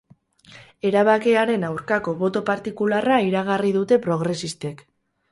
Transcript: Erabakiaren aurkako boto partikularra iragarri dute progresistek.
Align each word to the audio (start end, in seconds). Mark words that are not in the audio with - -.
Erabakiaren 0.89 1.65
aurkako 1.67 2.13
boto 2.21 2.41
partikularra 2.47 3.19
iragarri 3.27 3.75
dute 3.77 3.99
progresistek. 4.07 4.83